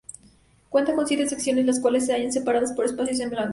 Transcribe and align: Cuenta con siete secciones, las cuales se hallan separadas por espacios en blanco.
Cuenta 0.69 0.95
con 0.95 1.05
siete 1.05 1.29
secciones, 1.29 1.63
las 1.67 1.79
cuales 1.79 2.07
se 2.07 2.13
hallan 2.13 2.31
separadas 2.31 2.73
por 2.73 2.85
espacios 2.85 3.19
en 3.19 3.29
blanco. 3.29 3.49